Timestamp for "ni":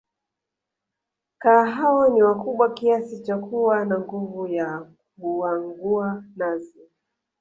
2.09-2.23